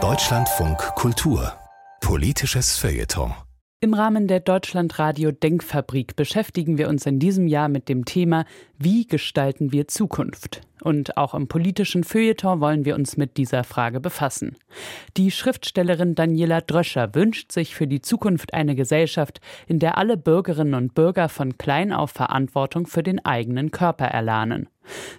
Deutschlandfunk 0.00 0.78
Kultur. 0.94 1.54
Politisches 2.00 2.76
Feuilleton 2.78 3.34
im 3.80 3.94
Rahmen 3.94 4.26
der 4.26 4.40
Deutschlandradio 4.40 5.30
Denkfabrik 5.30 6.16
beschäftigen 6.16 6.78
wir 6.78 6.88
uns 6.88 7.06
in 7.06 7.20
diesem 7.20 7.46
Jahr 7.46 7.68
mit 7.68 7.88
dem 7.88 8.04
Thema 8.04 8.44
Wie 8.76 9.06
gestalten 9.06 9.70
wir 9.70 9.86
Zukunft? 9.86 10.62
Und 10.82 11.16
auch 11.16 11.32
im 11.32 11.46
politischen 11.46 12.02
Feuilleton 12.02 12.60
wollen 12.60 12.84
wir 12.84 12.96
uns 12.96 13.16
mit 13.16 13.36
dieser 13.36 13.62
Frage 13.62 14.00
befassen. 14.00 14.56
Die 15.16 15.30
Schriftstellerin 15.30 16.16
Daniela 16.16 16.60
Dröscher 16.60 17.14
wünscht 17.14 17.52
sich 17.52 17.76
für 17.76 17.86
die 17.86 18.00
Zukunft 18.00 18.52
eine 18.52 18.74
Gesellschaft, 18.74 19.40
in 19.68 19.78
der 19.78 19.96
alle 19.96 20.16
Bürgerinnen 20.16 20.74
und 20.74 20.94
Bürger 20.94 21.28
von 21.28 21.56
klein 21.56 21.92
auf 21.92 22.10
Verantwortung 22.10 22.88
für 22.88 23.04
den 23.04 23.24
eigenen 23.24 23.70
Körper 23.70 24.06
erlernen. 24.06 24.68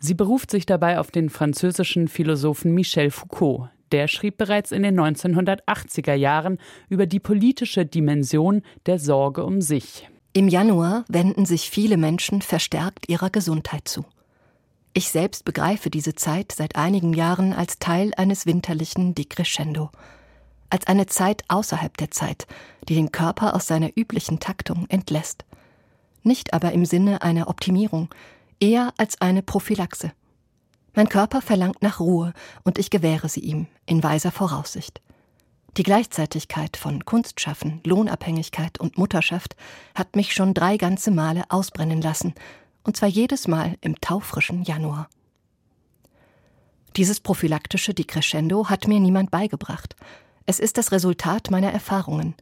Sie 0.02 0.16
beruft 0.16 0.52
sich 0.52 0.66
dabei 0.66 1.00
auf 1.00 1.12
den 1.12 1.30
französischen 1.30 2.10
Philosophen 2.10 2.73
Michel 2.73 3.10
Foucault, 3.10 3.70
der 3.92 4.08
schrieb 4.08 4.38
bereits 4.38 4.71
in 4.71 4.84
den 4.84 5.00
1980er 5.00 6.14
Jahren 6.14 6.57
über 6.89 7.06
die 7.06 7.20
politische 7.20 7.86
Dimension 7.86 8.62
der 8.86 9.00
Sorge 9.00 9.43
um 9.43 9.62
sich. 9.62 10.07
Im 10.34 10.48
Januar 10.48 11.06
wenden 11.07 11.46
sich 11.46 11.70
viele 11.70 11.98
Menschen 11.98 12.42
verstärkt 12.42 13.10
ihrer 13.10 13.29
Gesundheit 13.29 13.88
zu. 13.88 14.06
Ich 14.93 15.10
selbst 15.10 15.46
begreife 15.46 15.89
diese 15.89 16.15
Zeit 16.15 16.52
seit 16.52 16.75
einigen 16.75 17.14
Jahren 17.14 17.54
als 17.54 17.79
Teil 17.79 18.12
eines 18.18 18.46
winterlichen 18.46 19.15
Decrescendo, 19.15 19.90
als 20.70 20.87
eine 20.87 21.06
Zeit 21.06 21.43
außerhalb 21.48 21.96
der 21.98 22.12
Zeit, 22.12 22.48
die 22.87 22.96
den 22.96 23.12
Körper 23.12 23.56
aus 23.56 23.68
seiner 23.68 23.90
üblichen 23.96 24.40
Taktung 24.40 24.86
entlässt. 24.90 25.46
Nicht 26.24 26.54
aber 26.54 26.74
im 26.74 26.86
Sinne 26.86 27.21
einer 27.21 27.48
Optimierung, 27.48 28.14
eher 28.60 28.93
als 28.98 29.21
eine 29.21 29.42
Prophylaxe. 29.42 30.12
Mein 30.93 31.10
Körper 31.10 31.42
verlangt 31.42 31.82
nach 31.82 32.00
Ruhe 32.00 32.34
und 32.64 32.78
ich 32.78 32.89
gewähre 32.89 33.30
sie 33.30 33.42
ihm 33.42 33.67
in 33.86 34.03
weiser 34.03 34.31
Voraussicht. 34.31 35.02
Die 35.78 35.84
Gleichzeitigkeit 35.84 36.78
von 36.78 37.06
Kunstschaffen, 37.06 37.82
Lohnabhängigkeit 37.86 38.80
und 38.80 38.98
Mutterschaft 38.98 39.56
hat 39.95 40.16
mich 40.16 40.34
schon 40.34 40.54
drei 40.54 40.78
ganze 40.78 41.12
Male 41.12 41.44
ausbrennen 41.50 42.02
lassen, 42.02 42.34
und 42.84 42.98
zwar 42.98 43.10
jedes 43.10 43.48
Mal 43.48 43.78
im 43.82 44.00
taufrischen 44.02 44.64
Januar. 44.64 45.10
Dieses 46.95 47.20
prophylaktische 47.20 47.94
Decrescendo 47.94 48.67
hat 48.70 48.88
mir 48.88 49.00
niemand 49.00 49.30
beigebracht. 49.30 49.95
Es 50.45 50.60
ist 50.60 50.78
das 50.78 50.92
Resultat 50.92 51.52
meiner 51.52 51.72
Erfahrungen, 51.72 52.36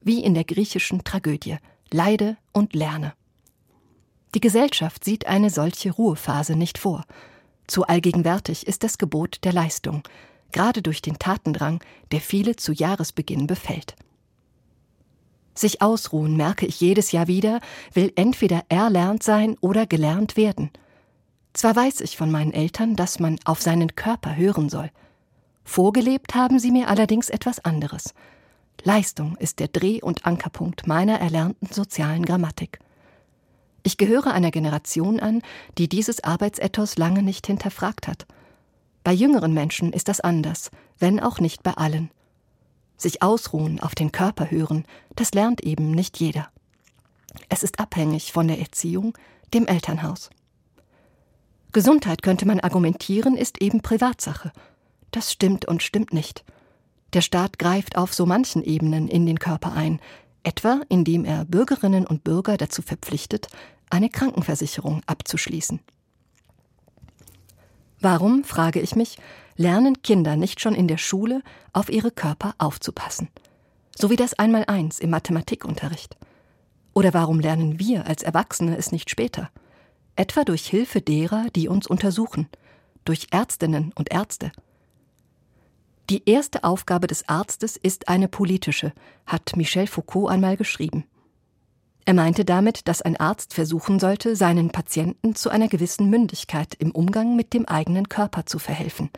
wie 0.00 0.22
in 0.22 0.34
der 0.34 0.44
griechischen 0.44 1.04
Tragödie, 1.04 1.58
leide 1.90 2.36
und 2.52 2.74
lerne. 2.74 3.14
Die 4.34 4.40
Gesellschaft 4.40 5.04
sieht 5.04 5.26
eine 5.26 5.50
solche 5.50 5.92
Ruhephase 5.92 6.56
nicht 6.56 6.78
vor, 6.78 7.04
zu 7.72 7.86
allgegenwärtig 7.86 8.66
ist 8.66 8.84
das 8.84 8.98
Gebot 8.98 9.38
der 9.44 9.54
Leistung, 9.54 10.02
gerade 10.52 10.82
durch 10.82 11.00
den 11.00 11.18
Tatendrang, 11.18 11.82
der 12.12 12.20
viele 12.20 12.54
zu 12.54 12.72
Jahresbeginn 12.72 13.46
befällt. 13.46 13.96
Sich 15.54 15.80
ausruhen, 15.80 16.36
merke 16.36 16.66
ich 16.66 16.80
jedes 16.80 17.12
Jahr 17.12 17.28
wieder, 17.28 17.60
will 17.94 18.12
entweder 18.14 18.62
erlernt 18.68 19.22
sein 19.22 19.56
oder 19.60 19.86
gelernt 19.86 20.36
werden. 20.36 20.70
Zwar 21.54 21.74
weiß 21.74 22.02
ich 22.02 22.18
von 22.18 22.30
meinen 22.30 22.52
Eltern, 22.52 22.94
dass 22.94 23.18
man 23.18 23.38
auf 23.44 23.62
seinen 23.62 23.96
Körper 23.96 24.36
hören 24.36 24.68
soll. 24.68 24.90
Vorgelebt 25.64 26.34
haben 26.34 26.58
sie 26.58 26.70
mir 26.70 26.88
allerdings 26.88 27.30
etwas 27.30 27.64
anderes. 27.64 28.12
Leistung 28.82 29.36
ist 29.36 29.60
der 29.60 29.68
Dreh- 29.68 30.02
und 30.02 30.26
Ankerpunkt 30.26 30.86
meiner 30.86 31.20
erlernten 31.20 31.68
sozialen 31.72 32.26
Grammatik. 32.26 32.80
Ich 33.82 33.96
gehöre 33.96 34.32
einer 34.32 34.50
Generation 34.50 35.20
an, 35.20 35.42
die 35.78 35.88
dieses 35.88 36.22
Arbeitsethos 36.22 36.96
lange 36.96 37.22
nicht 37.22 37.46
hinterfragt 37.46 38.06
hat. 38.06 38.26
Bei 39.04 39.12
jüngeren 39.12 39.52
Menschen 39.52 39.92
ist 39.92 40.08
das 40.08 40.20
anders, 40.20 40.70
wenn 40.98 41.18
auch 41.18 41.40
nicht 41.40 41.62
bei 41.62 41.72
allen. 41.72 42.10
Sich 42.96 43.22
ausruhen, 43.22 43.80
auf 43.80 43.94
den 43.96 44.12
Körper 44.12 44.50
hören, 44.50 44.84
das 45.16 45.34
lernt 45.34 45.62
eben 45.62 45.90
nicht 45.90 46.20
jeder. 46.20 46.48
Es 47.48 47.64
ist 47.64 47.80
abhängig 47.80 48.32
von 48.32 48.46
der 48.46 48.60
Erziehung, 48.60 49.18
dem 49.52 49.66
Elternhaus. 49.66 50.30
Gesundheit 51.72 52.22
könnte 52.22 52.46
man 52.46 52.60
argumentieren, 52.60 53.36
ist 53.36 53.60
eben 53.60 53.80
Privatsache. 53.80 54.52
Das 55.10 55.32
stimmt 55.32 55.66
und 55.66 55.82
stimmt 55.82 56.12
nicht. 56.12 56.44
Der 57.14 57.20
Staat 57.22 57.58
greift 57.58 57.96
auf 57.96 58.14
so 58.14 58.24
manchen 58.24 58.62
Ebenen 58.62 59.08
in 59.08 59.26
den 59.26 59.38
Körper 59.38 59.72
ein, 59.72 60.00
etwa 60.42 60.80
indem 60.88 61.24
er 61.24 61.44
Bürgerinnen 61.44 62.06
und 62.06 62.24
Bürger 62.24 62.56
dazu 62.56 62.82
verpflichtet, 62.82 63.48
eine 63.90 64.08
Krankenversicherung 64.08 65.02
abzuschließen. 65.06 65.80
Warum, 68.00 68.42
frage 68.42 68.80
ich 68.80 68.96
mich, 68.96 69.18
lernen 69.56 70.02
Kinder 70.02 70.36
nicht 70.36 70.60
schon 70.60 70.74
in 70.74 70.88
der 70.88 70.98
Schule, 70.98 71.42
auf 71.72 71.88
ihre 71.88 72.10
Körper 72.10 72.54
aufzupassen? 72.58 73.28
So 73.96 74.10
wie 74.10 74.16
das 74.16 74.34
Einmaleins 74.34 74.98
im 74.98 75.10
Mathematikunterricht. 75.10 76.16
Oder 76.94 77.14
warum 77.14 77.38
lernen 77.38 77.78
wir 77.78 78.06
als 78.06 78.22
Erwachsene 78.22 78.76
es 78.76 78.92
nicht 78.92 79.08
später? 79.08 79.50
Etwa 80.16 80.44
durch 80.44 80.66
Hilfe 80.66 81.00
derer, 81.00 81.46
die 81.54 81.68
uns 81.68 81.86
untersuchen, 81.86 82.48
durch 83.04 83.28
Ärztinnen 83.30 83.92
und 83.94 84.10
Ärzte, 84.12 84.52
die 86.12 86.28
erste 86.28 86.62
Aufgabe 86.62 87.06
des 87.06 87.26
Arztes 87.26 87.78
ist 87.78 88.08
eine 88.08 88.28
politische, 88.28 88.92
hat 89.24 89.56
Michel 89.56 89.86
Foucault 89.86 90.30
einmal 90.30 90.58
geschrieben. 90.58 91.06
Er 92.04 92.12
meinte 92.12 92.44
damit, 92.44 92.86
dass 92.86 93.00
ein 93.00 93.16
Arzt 93.16 93.54
versuchen 93.54 93.98
sollte, 93.98 94.36
seinen 94.36 94.68
Patienten 94.68 95.34
zu 95.34 95.48
einer 95.48 95.68
gewissen 95.68 96.10
Mündigkeit 96.10 96.74
im 96.74 96.90
Umgang 96.90 97.34
mit 97.34 97.54
dem 97.54 97.64
eigenen 97.64 98.10
Körper 98.10 98.44
zu 98.44 98.58
verhelfen. 98.58 99.08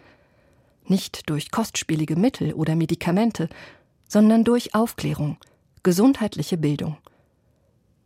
Nicht 0.86 1.28
durch 1.28 1.50
kostspielige 1.50 2.14
Mittel 2.14 2.52
oder 2.52 2.76
Medikamente, 2.76 3.48
sondern 4.06 4.44
durch 4.44 4.76
Aufklärung, 4.76 5.38
gesundheitliche 5.82 6.58
Bildung. 6.58 6.96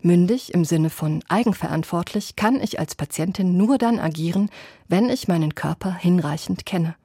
Mündig 0.00 0.54
im 0.54 0.64
Sinne 0.64 0.88
von 0.88 1.22
eigenverantwortlich 1.28 2.36
kann 2.36 2.58
ich 2.58 2.80
als 2.80 2.94
Patientin 2.94 3.58
nur 3.58 3.76
dann 3.76 3.98
agieren, 3.98 4.48
wenn 4.86 5.10
ich 5.10 5.28
meinen 5.28 5.54
Körper 5.54 5.92
hinreichend 5.94 6.64
kenne. 6.64 6.96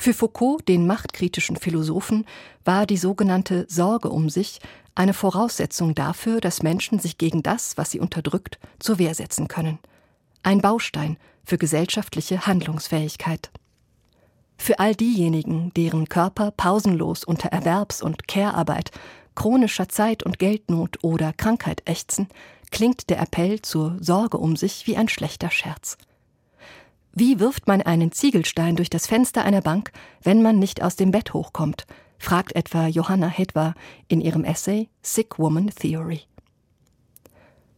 Für 0.00 0.14
Foucault, 0.14 0.68
den 0.68 0.86
machtkritischen 0.86 1.56
Philosophen, 1.56 2.24
war 2.64 2.86
die 2.86 2.96
sogenannte 2.96 3.66
Sorge 3.68 4.10
um 4.10 4.30
sich 4.30 4.60
eine 4.94 5.12
Voraussetzung 5.12 5.96
dafür, 5.96 6.40
dass 6.40 6.62
Menschen 6.62 7.00
sich 7.00 7.18
gegen 7.18 7.42
das, 7.42 7.76
was 7.76 7.90
sie 7.90 7.98
unterdrückt, 7.98 8.60
zur 8.78 9.00
Wehr 9.00 9.12
setzen 9.12 9.48
können. 9.48 9.80
Ein 10.44 10.60
Baustein 10.60 11.18
für 11.44 11.58
gesellschaftliche 11.58 12.46
Handlungsfähigkeit. 12.46 13.50
Für 14.56 14.78
all 14.78 14.94
diejenigen, 14.94 15.72
deren 15.74 16.08
Körper 16.08 16.52
pausenlos 16.52 17.24
unter 17.24 17.48
Erwerbs- 17.48 18.00
und 18.00 18.28
Care-Arbeit, 18.28 18.92
chronischer 19.34 19.88
Zeit- 19.88 20.22
und 20.22 20.38
Geldnot 20.38 20.98
oder 21.02 21.32
Krankheit 21.32 21.82
ächzen, 21.86 22.28
klingt 22.70 23.10
der 23.10 23.20
Appell 23.20 23.62
zur 23.62 23.96
Sorge 23.98 24.38
um 24.38 24.54
sich 24.54 24.86
wie 24.86 24.96
ein 24.96 25.08
schlechter 25.08 25.50
Scherz. 25.50 25.98
Wie 27.20 27.40
wirft 27.40 27.66
man 27.66 27.82
einen 27.82 28.12
Ziegelstein 28.12 28.76
durch 28.76 28.90
das 28.90 29.08
Fenster 29.08 29.44
einer 29.44 29.60
Bank, 29.60 29.90
wenn 30.22 30.40
man 30.40 30.60
nicht 30.60 30.84
aus 30.84 30.94
dem 30.94 31.10
Bett 31.10 31.34
hochkommt? 31.34 31.84
fragt 32.16 32.54
etwa 32.54 32.86
Johanna 32.86 33.26
Hedwa 33.26 33.74
in 34.06 34.20
ihrem 34.20 34.44
Essay 34.44 34.88
Sick 35.02 35.36
Woman 35.36 35.68
Theory. 35.70 36.20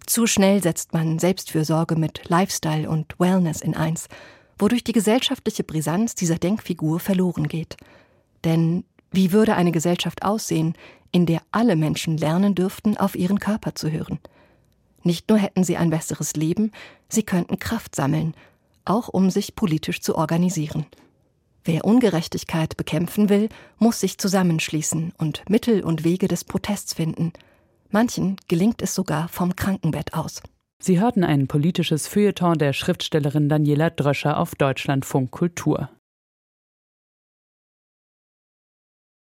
Zu 0.05 0.27
schnell 0.27 0.62
setzt 0.62 0.93
man 0.93 1.19
Selbstfürsorge 1.19 1.97
mit 1.97 2.28
Lifestyle 2.28 2.91
und 2.91 3.19
Wellness 3.19 3.62
in 3.62 3.75
eins, 3.75 4.09
wodurch 4.59 4.84
die 4.84 4.93
gesellschaftliche 4.93 5.65
Brisanz 5.65 6.15
dieser 6.15 6.37
Denkfigur 6.37 7.01
verloren 7.01 7.49
geht. 7.49 7.78
Denn 8.45 8.84
wie 9.11 9.33
würde 9.33 9.57
eine 9.57 9.72
Gesellschaft 9.72 10.22
aussehen, 10.22 10.75
in 11.12 11.25
der 11.25 11.41
alle 11.51 11.77
Menschen 11.77 12.19
lernen 12.19 12.55
dürften, 12.55 12.99
auf 12.99 13.15
ihren 13.15 13.41
Körper 13.41 13.75
zu 13.75 13.91
hören? 13.91 14.19
Nicht 15.03 15.31
nur 15.31 15.39
hätten 15.39 15.65
sie 15.65 15.78
ein 15.78 15.89
besseres 15.89 16.34
Leben, 16.37 16.72
sie 17.09 17.22
könnten 17.22 17.59
Kraft 17.59 17.97
sammeln 17.97 18.34
auch 18.91 19.09
um 19.09 19.31
sich 19.31 19.55
politisch 19.55 20.01
zu 20.01 20.17
organisieren. 20.17 20.84
Wer 21.65 21.84
Ungerechtigkeit 21.84 22.77
bekämpfen 22.77 23.28
will, 23.28 23.48
muss 23.78 24.01
sich 24.01 24.19
zusammenschließen 24.19 25.13
und 25.19 25.48
Mittel 25.48 25.83
und 25.84 26.04
Wege 26.04 26.27
des 26.27 26.45
Protests 26.45 26.95
finden. 26.95 27.33
Manchen 27.91 28.37
gelingt 28.48 28.83
es 28.83 28.95
sogar 28.95 29.28
vom 29.28 29.57
Krankenbett 29.57 30.15
aus. 30.15 30.42
Sie 30.83 30.98
hörten 30.98 31.25
ein 31.25 31.47
politisches 31.47 32.07
Feuilleton 32.07 32.57
der 32.57 32.72
Schriftstellerin 32.72 33.48
Daniela 33.48 33.91
Dröscher 33.91 34.39
auf 34.39 34.54
Deutschlandfunk 34.54 35.31
Kultur. 35.31 35.91